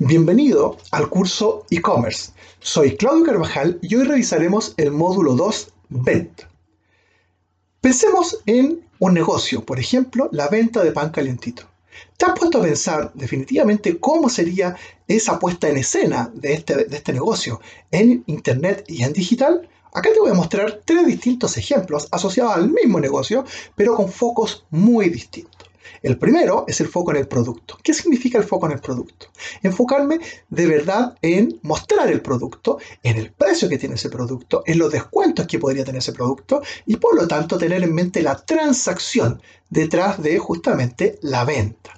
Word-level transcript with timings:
Bienvenido 0.00 0.76
al 0.90 1.08
curso 1.08 1.66
e-commerce. 1.70 2.32
Soy 2.58 2.96
Claudio 2.96 3.24
Carvajal 3.24 3.78
y 3.80 3.94
hoy 3.94 4.02
revisaremos 4.02 4.74
el 4.76 4.90
módulo 4.90 5.34
2, 5.34 5.72
venta. 5.88 6.50
Pensemos 7.80 8.40
en 8.46 8.84
un 8.98 9.14
negocio, 9.14 9.64
por 9.64 9.78
ejemplo, 9.78 10.28
la 10.32 10.48
venta 10.48 10.82
de 10.82 10.90
pan 10.90 11.10
calientito. 11.10 11.62
¿Te 12.16 12.26
has 12.26 12.36
puesto 12.36 12.58
a 12.58 12.62
pensar 12.62 13.12
definitivamente 13.14 14.00
cómo 14.00 14.28
sería 14.28 14.76
esa 15.06 15.38
puesta 15.38 15.68
en 15.68 15.76
escena 15.76 16.28
de 16.34 16.54
este, 16.54 16.86
de 16.86 16.96
este 16.96 17.12
negocio 17.12 17.60
en 17.92 18.24
Internet 18.26 18.84
y 18.88 19.04
en 19.04 19.12
digital? 19.12 19.68
Acá 19.92 20.10
te 20.12 20.18
voy 20.18 20.32
a 20.32 20.34
mostrar 20.34 20.80
tres 20.84 21.06
distintos 21.06 21.56
ejemplos 21.56 22.08
asociados 22.10 22.56
al 22.56 22.68
mismo 22.68 22.98
negocio, 22.98 23.44
pero 23.76 23.94
con 23.94 24.10
focos 24.10 24.66
muy 24.70 25.08
distintos. 25.08 25.63
El 26.02 26.18
primero 26.18 26.64
es 26.66 26.80
el 26.80 26.88
foco 26.88 27.10
en 27.10 27.18
el 27.18 27.28
producto. 27.28 27.78
¿Qué 27.82 27.94
significa 27.94 28.38
el 28.38 28.44
foco 28.44 28.66
en 28.66 28.72
el 28.72 28.80
producto? 28.80 29.28
Enfocarme 29.62 30.18
de 30.48 30.66
verdad 30.66 31.16
en 31.22 31.58
mostrar 31.62 32.10
el 32.10 32.20
producto, 32.20 32.78
en 33.02 33.16
el 33.16 33.32
precio 33.32 33.68
que 33.68 33.78
tiene 33.78 33.94
ese 33.94 34.10
producto, 34.10 34.62
en 34.66 34.78
los 34.78 34.92
descuentos 34.92 35.46
que 35.46 35.58
podría 35.58 35.84
tener 35.84 35.98
ese 35.98 36.12
producto 36.12 36.62
y 36.86 36.96
por 36.96 37.14
lo 37.14 37.26
tanto 37.28 37.58
tener 37.58 37.82
en 37.82 37.94
mente 37.94 38.22
la 38.22 38.36
transacción 38.36 39.40
detrás 39.70 40.22
de 40.22 40.38
justamente 40.38 41.18
la 41.22 41.44
venta. 41.44 41.92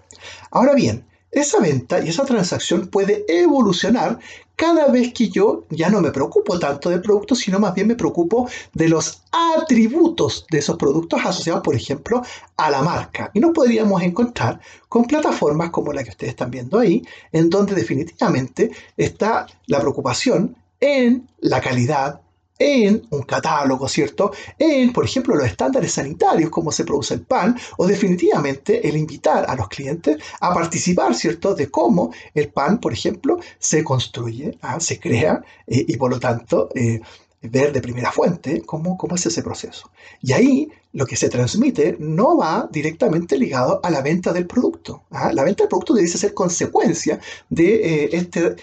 Ahora 0.50 0.74
bien, 0.74 1.04
esa 1.40 1.60
venta 1.60 2.00
y 2.00 2.08
esa 2.08 2.24
transacción 2.24 2.88
puede 2.88 3.24
evolucionar 3.28 4.18
cada 4.56 4.88
vez 4.88 5.12
que 5.12 5.28
yo 5.28 5.64
ya 5.68 5.90
no 5.90 6.00
me 6.00 6.10
preocupo 6.10 6.58
tanto 6.58 6.88
del 6.88 7.02
producto, 7.02 7.34
sino 7.34 7.58
más 7.58 7.74
bien 7.74 7.88
me 7.88 7.94
preocupo 7.94 8.48
de 8.72 8.88
los 8.88 9.22
atributos 9.30 10.46
de 10.50 10.58
esos 10.58 10.76
productos 10.76 11.20
asociados, 11.24 11.62
por 11.62 11.74
ejemplo, 11.74 12.22
a 12.56 12.70
la 12.70 12.80
marca. 12.80 13.30
Y 13.34 13.40
nos 13.40 13.52
podríamos 13.52 14.02
encontrar 14.02 14.58
con 14.88 15.04
plataformas 15.04 15.70
como 15.70 15.92
la 15.92 16.02
que 16.02 16.10
ustedes 16.10 16.30
están 16.30 16.50
viendo 16.50 16.78
ahí, 16.78 17.02
en 17.32 17.50
donde 17.50 17.74
definitivamente 17.74 18.70
está 18.96 19.46
la 19.66 19.80
preocupación 19.80 20.56
en 20.80 21.28
la 21.40 21.60
calidad, 21.60 22.20
en 22.58 23.06
un 23.10 23.22
catálogo, 23.22 23.88
¿cierto? 23.88 24.32
En, 24.58 24.92
por 24.92 25.04
ejemplo, 25.04 25.34
los 25.34 25.46
estándares 25.46 25.92
sanitarios, 25.92 26.50
cómo 26.50 26.72
se 26.72 26.84
produce 26.84 27.14
el 27.14 27.22
pan, 27.22 27.56
o 27.76 27.86
definitivamente 27.86 28.88
el 28.88 28.96
invitar 28.96 29.44
a 29.48 29.54
los 29.56 29.68
clientes 29.68 30.18
a 30.40 30.54
participar, 30.54 31.14
¿cierto?, 31.14 31.54
de 31.54 31.70
cómo 31.70 32.12
el 32.34 32.48
pan, 32.48 32.78
por 32.78 32.92
ejemplo, 32.92 33.38
se 33.58 33.84
construye, 33.84 34.58
¿ah? 34.62 34.80
se 34.80 34.98
crea 34.98 35.42
eh, 35.66 35.84
y 35.86 35.96
por 35.96 36.10
lo 36.10 36.20
tanto 36.20 36.68
eh, 36.74 37.00
ver 37.42 37.72
de 37.72 37.80
primera 37.80 38.10
fuente 38.10 38.62
cómo, 38.62 38.96
cómo 38.96 39.14
es 39.14 39.26
ese 39.26 39.42
proceso. 39.42 39.90
Y 40.22 40.32
ahí 40.32 40.68
lo 40.92 41.06
que 41.06 41.16
se 41.16 41.28
transmite 41.28 41.96
no 41.98 42.36
va 42.38 42.68
directamente 42.72 43.38
ligado 43.38 43.80
a 43.82 43.90
la 43.90 44.00
venta 44.00 44.32
del 44.32 44.46
producto. 44.46 45.02
¿ah? 45.10 45.30
La 45.32 45.44
venta 45.44 45.64
del 45.64 45.68
producto 45.68 45.94
debe 45.94 46.08
ser 46.08 46.34
consecuencia 46.34 47.20
de 47.50 48.04
eh, 48.04 48.08
este 48.12 48.56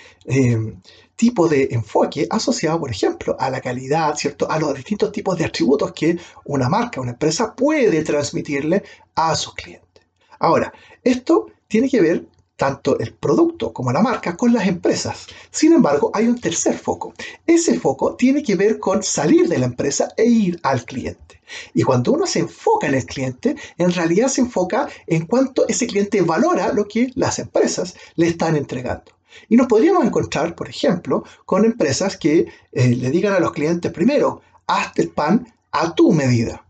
tipo 1.16 1.48
de 1.48 1.70
enfoque 1.72 2.28
asociado, 2.30 2.80
por 2.80 2.92
ejemplo, 2.92 3.36
a 3.40 3.50
la 3.50 3.62
calidad, 3.62 4.16
¿cierto? 4.16 4.50
A 4.50 4.60
los 4.60 4.74
distintos 4.74 5.12
tipos 5.12 5.38
de 5.38 5.46
atributos 5.46 5.92
que 5.94 6.18
una 6.46 6.70
marca, 6.70 7.02
una 7.02 7.12
empresa 7.12 7.56
puede 7.56 8.04
transmitirle 8.04 8.84
a 9.16 9.36
sus 9.36 9.54
clientes. 9.54 10.04
Ahora, 10.40 10.74
esto 11.04 11.48
tiene 11.68 11.90
que 11.90 12.02
ver 12.02 12.26
tanto 12.56 13.00
el 13.00 13.14
producto 13.14 13.74
como 13.74 13.92
la 13.92 14.02
marca 14.02 14.38
con 14.38 14.54
las 14.54 14.68
empresas. 14.68 15.28
Sin 15.52 15.74
embargo, 15.74 16.12
hay 16.14 16.28
un 16.28 16.40
tercer 16.40 16.78
foco. 16.78 17.14
Ese 17.46 17.80
foco 17.80 18.16
tiene 18.16 18.44
que 18.44 18.56
ver 18.56 18.80
con 18.80 19.04
salir 19.04 19.48
de 19.48 19.58
la 19.58 19.66
empresa 19.66 20.10
e 20.18 20.26
ir 20.26 20.60
al 20.64 20.86
cliente. 20.86 21.42
Y 21.74 21.84
cuando 21.84 22.12
uno 22.12 22.26
se 22.26 22.40
enfoca 22.40 22.88
en 22.88 22.96
el 22.96 23.06
cliente, 23.06 23.56
en 23.78 23.92
realidad 23.92 24.28
se 24.28 24.42
enfoca 24.42 24.88
en 25.08 25.26
cuánto 25.26 25.68
ese 25.68 25.88
cliente 25.88 26.22
valora 26.22 26.74
lo 26.74 26.88
que 26.88 27.12
las 27.16 27.40
empresas 27.40 27.96
le 28.16 28.28
están 28.28 28.56
entregando. 28.56 29.13
Y 29.50 29.56
nos 29.56 29.68
podríamos 29.68 30.06
encontrar, 30.06 30.56
por 30.56 30.70
ejemplo, 30.70 31.24
con 31.46 31.66
empresas 31.66 32.18
que 32.18 32.48
eh, 32.72 32.96
le 32.96 33.10
digan 33.12 33.34
a 33.34 33.40
los 33.40 33.52
clientes, 33.52 33.92
primero, 33.92 34.42
haz 34.68 34.92
el 34.98 35.10
pan 35.10 35.54
a 35.72 35.94
tu 35.94 36.12
medida. 36.12 36.66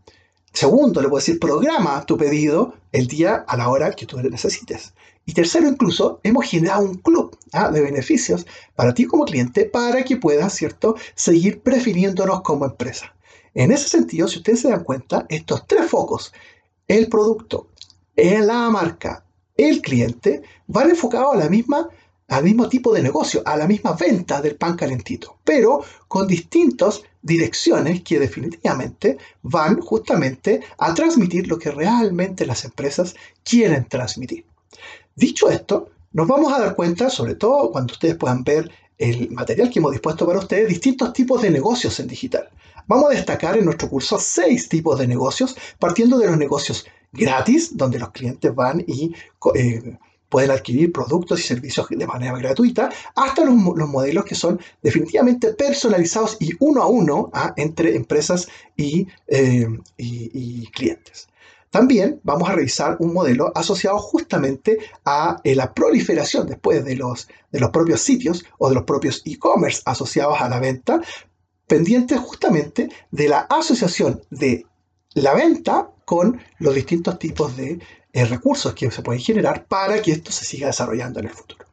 Segundo, 0.52 1.00
le 1.02 1.08
puedo 1.08 1.20
decir, 1.20 1.40
programa 1.40 2.04
tu 2.06 2.16
pedido 2.16 2.74
el 2.92 3.06
día 3.08 3.44
a 3.46 3.56
la 3.56 3.68
hora 3.68 3.90
que 3.92 4.06
tú 4.06 4.18
necesites. 4.20 4.94
Y 5.26 5.32
tercero, 5.32 5.68
incluso, 5.68 6.20
hemos 6.22 6.44
generado 6.46 6.84
un 6.84 6.96
club 6.96 7.36
¿ah? 7.52 7.70
de 7.70 7.80
beneficios 7.80 8.46
para 8.76 8.94
ti 8.94 9.04
como 9.04 9.24
cliente 9.24 9.64
para 9.64 10.04
que 10.04 10.16
puedas, 10.16 10.54
¿cierto?, 10.54 10.96
seguir 11.14 11.60
prefiriéndonos 11.62 12.42
como 12.42 12.66
empresa. 12.66 13.14
En 13.54 13.72
ese 13.72 13.88
sentido, 13.88 14.28
si 14.28 14.38
ustedes 14.38 14.60
se 14.60 14.70
dan 14.70 14.84
cuenta, 14.84 15.26
estos 15.28 15.66
tres 15.66 15.90
focos, 15.90 16.32
el 16.88 17.08
producto, 17.08 17.68
la 18.16 18.70
marca, 18.70 19.24
el 19.56 19.80
cliente, 19.80 20.42
van 20.66 20.90
enfocados 20.90 21.34
a 21.34 21.38
la 21.38 21.48
misma 21.48 21.88
al 22.28 22.44
mismo 22.44 22.68
tipo 22.68 22.92
de 22.92 23.02
negocio, 23.02 23.42
a 23.44 23.56
la 23.56 23.66
misma 23.66 23.92
venta 23.92 24.40
del 24.40 24.56
pan 24.56 24.76
calentito, 24.76 25.38
pero 25.44 25.84
con 26.08 26.26
distintas 26.26 27.02
direcciones 27.22 28.02
que 28.02 28.18
definitivamente 28.18 29.18
van 29.42 29.80
justamente 29.80 30.60
a 30.78 30.94
transmitir 30.94 31.48
lo 31.48 31.58
que 31.58 31.70
realmente 31.70 32.46
las 32.46 32.64
empresas 32.64 33.14
quieren 33.42 33.86
transmitir. 33.88 34.44
Dicho 35.14 35.48
esto, 35.48 35.90
nos 36.12 36.26
vamos 36.26 36.52
a 36.52 36.60
dar 36.60 36.76
cuenta, 36.76 37.10
sobre 37.10 37.34
todo 37.34 37.70
cuando 37.70 37.92
ustedes 37.92 38.16
puedan 38.16 38.44
ver 38.44 38.70
el 38.98 39.30
material 39.30 39.70
que 39.70 39.80
hemos 39.80 39.92
dispuesto 39.92 40.26
para 40.26 40.38
ustedes, 40.38 40.68
distintos 40.68 41.12
tipos 41.12 41.42
de 41.42 41.50
negocios 41.50 41.98
en 42.00 42.06
digital. 42.06 42.48
Vamos 42.86 43.10
a 43.10 43.14
destacar 43.14 43.56
en 43.56 43.64
nuestro 43.64 43.88
curso 43.88 44.18
seis 44.18 44.68
tipos 44.68 44.98
de 44.98 45.06
negocios, 45.06 45.56
partiendo 45.78 46.18
de 46.18 46.26
los 46.26 46.36
negocios 46.36 46.86
gratis, 47.12 47.76
donde 47.76 47.98
los 47.98 48.10
clientes 48.10 48.54
van 48.54 48.84
y 48.86 49.14
eh, 49.54 49.96
pueden 50.34 50.50
adquirir 50.50 50.90
productos 50.90 51.38
y 51.38 51.42
servicios 51.44 51.86
de 51.88 52.08
manera 52.08 52.36
gratuita, 52.36 52.90
hasta 53.14 53.44
los, 53.44 53.54
modelos 53.54 54.24
que 54.24 54.34
son 54.34 54.58
definitivamente 54.82 55.54
personalizados 55.54 56.38
y 56.40 56.50
uno 56.58 56.82
a 56.82 56.88
uno 56.88 57.30
¿ah? 57.32 57.54
entre 57.56 57.94
empresas 57.94 58.48
eh, 58.76 59.06
y, 59.96 60.66
clientes. 60.72 61.28
También 61.70 62.18
vamos 62.24 62.48
a 62.48 62.54
revisar 62.56 62.96
un 62.98 63.12
modelo 63.12 63.52
asociado 63.54 63.96
justamente 64.00 64.78
a 65.04 65.40
eh, 65.44 65.54
la 65.54 65.72
proliferación 65.72 66.48
después 66.48 66.84
de 66.84 66.96
los, 66.96 67.28
de 67.52 67.60
los 67.60 67.70
propios 67.70 68.00
sitios 68.00 68.44
o 68.58 68.68
de 68.68 68.74
los 68.74 68.82
propios 68.82 69.22
e-commerce 69.24 69.82
asociados 69.84 70.40
a 70.40 70.48
la 70.48 70.58
venta, 70.58 71.00
pendientes 71.68 72.18
justamente 72.18 72.88
de 73.12 73.28
la 73.28 73.38
asociación 73.42 74.20
de 74.30 74.66
la 75.14 75.32
venta 75.32 75.90
con 76.04 76.40
los 76.58 76.74
distintos 76.74 77.20
tipos 77.20 77.56
de 77.56 77.78
eh, 78.14 78.24
recursos 78.24 78.72
que 78.74 78.90
se 78.90 79.02
pueden 79.02 79.20
generar 79.20 79.66
para 79.66 80.00
que 80.00 80.12
esto 80.12 80.32
se 80.32 80.44
siga 80.44 80.68
desarrollando 80.68 81.20
en 81.20 81.26
el 81.26 81.32
futuro. 81.32 81.66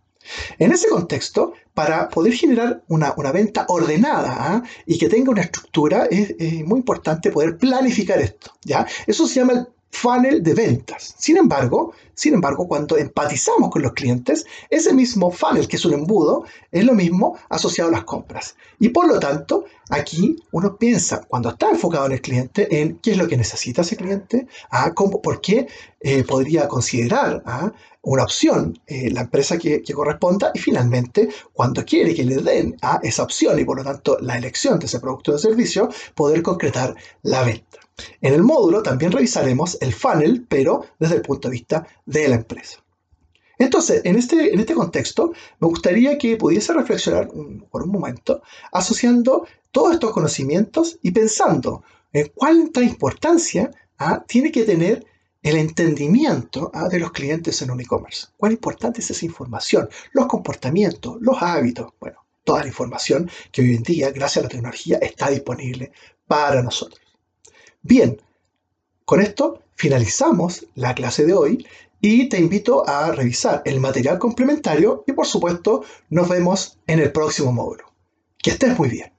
En 0.59 0.71
ese 0.71 0.89
contexto, 0.89 1.53
para 1.73 2.09
poder 2.09 2.33
generar 2.33 2.83
una, 2.87 3.13
venta 3.31 3.65
ordenada 3.69 4.35
¿ah? 4.37 4.63
y 4.85 4.97
que 4.97 5.07
tenga 5.07 5.31
una 5.31 5.41
estructura, 5.41 6.07
es, 6.09 6.35
es, 6.39 6.65
muy 6.65 6.79
importante 6.79 7.31
poder 7.31 7.57
planificar 7.57 8.19
esto. 8.19 8.51
¿ya? 8.63 8.87
Eso 9.07 9.27
se 9.27 9.35
llama 9.35 9.53
el 9.53 9.67
funnel 9.91 10.41
de 10.41 10.53
ventas. 10.53 11.15
Sin 11.17 11.37
embargo, 11.37 11.93
sin 12.13 12.33
embargo, 12.33 12.67
cuando 12.67 12.97
empatizamos 12.97 13.69
con 13.69 13.81
los 13.81 13.93
clientes, 13.93 14.45
ese 14.69 14.93
mismo 14.93 15.31
funnel, 15.31 15.67
que 15.67 15.75
es 15.75 15.85
un 15.85 15.93
embudo, 15.93 16.45
es 16.71 16.85
lo 16.85 16.93
mismo 16.93 17.37
asociado 17.49 17.89
a 17.89 17.93
las 17.93 18.03
compras. 18.03 18.55
Y 18.79 18.89
por 18.89 19.07
lo 19.07 19.19
tanto, 19.19 19.65
aquí 19.89 20.35
uno 20.51 20.77
piensa, 20.77 21.21
cuando 21.27 21.49
está 21.49 21.69
enfocado 21.69 22.05
en 22.05 22.13
el 22.13 22.21
cliente, 22.21 22.81
en 22.81 22.97
qué 22.97 23.11
es 23.11 23.17
lo 23.17 23.27
que 23.27 23.37
necesita 23.37 23.81
ese 23.81 23.95
cliente, 23.95 24.47
¿ah? 24.71 24.93
por 24.93 25.41
qué 25.41 25.67
eh, 25.99 26.23
podría 26.23 26.67
considerar 26.67 27.43
¿ah? 27.45 27.71
Una 28.03 28.23
opción 28.23 28.79
eh, 28.87 29.11
la 29.11 29.21
empresa 29.21 29.57
que, 29.57 29.83
corresponda 29.93 30.51
y 30.53 30.59
finalmente, 30.59 31.29
cuando 31.53 31.85
quiere 31.85 32.15
que 32.15 32.23
le 32.23 32.37
den 32.37 32.75
a 32.81 32.99
esa 33.03 33.23
opción 33.23 33.59
y 33.59 33.65
por 33.65 33.77
lo 33.77 33.83
tanto 33.83 34.17
la 34.19 34.37
elección 34.37 34.79
de 34.79 34.87
ese 34.87 34.99
producto 34.99 35.33
o 35.33 35.37
servicio, 35.37 35.89
poder 36.15 36.41
concretar 36.41 36.95
la 37.21 37.43
venta. 37.43 37.79
En 38.21 38.33
el 38.33 38.41
módulo 38.41 38.81
también 38.81 39.11
revisaremos 39.11 39.77
el 39.81 39.93
funnel, 39.93 40.45
pero 40.47 40.85
desde 40.99 41.15
el 41.15 41.21
punto 41.21 41.47
de 41.47 41.53
vista 41.53 41.87
de 42.05 42.27
la 42.27 42.35
empresa. 42.35 42.83
Entonces, 43.59 44.01
en 44.05 44.15
este, 44.15 44.51
en 44.51 44.59
este 44.59 44.73
contexto, 44.73 45.33
me 45.59 45.67
gustaría 45.67 46.17
que 46.17 46.35
pudiese 46.35 46.73
reflexionar 46.73 47.29
por 47.69 47.83
un 47.83 47.91
momento, 47.91 48.41
asociando 48.71 49.45
todos 49.71 49.93
estos 49.93 50.11
conocimientos 50.11 50.97
y 51.03 51.11
pensando 51.11 51.83
en 52.11 52.31
cuánta 52.33 52.81
importancia 52.81 53.69
¿ah? 53.99 54.23
tiene 54.27 54.51
que 54.51 54.63
tener 54.63 55.05
el 55.41 55.57
entendimiento 55.57 56.71
¿ah? 56.73 56.87
de 56.87 56.99
los 56.99 57.11
clientes 57.11 57.61
en 57.61 57.71
un 57.71 57.81
e-commerce. 57.81 58.27
Cuán 58.37 58.51
importante 58.51 59.01
es 59.01 59.09
esa 59.11 59.25
información, 59.25 59.89
los 60.13 60.27
comportamientos, 60.27 61.17
los 61.21 61.41
hábitos, 61.41 61.93
bueno, 61.99 62.25
toda 62.43 62.61
la 62.61 62.67
información 62.67 63.29
que 63.51 63.61
hoy 63.61 63.75
en 63.75 63.83
día, 63.83 64.11
gracias 64.11 64.43
a 64.43 64.47
la 64.47 64.49
tecnología, 64.49 64.97
está 65.01 65.29
disponible 65.29 65.91
para 66.27 66.61
nosotros. 66.61 67.01
Bien, 67.81 68.21
con 69.05 69.21
esto 69.21 69.63
finalizamos 69.75 70.67
la 70.75 70.93
clase 70.93 71.25
de 71.25 71.33
hoy 71.33 71.65
y 71.99 72.29
te 72.29 72.39
invito 72.39 72.87
a 72.87 73.11
revisar 73.11 73.61
el 73.65 73.79
material 73.79 74.19
complementario 74.19 75.03
y 75.07 75.13
por 75.13 75.27
supuesto 75.27 75.83
nos 76.09 76.29
vemos 76.29 76.77
en 76.87 76.99
el 76.99 77.11
próximo 77.11 77.51
módulo. 77.51 77.91
Que 78.37 78.51
estés 78.51 78.77
muy 78.77 78.89
bien. 78.89 79.11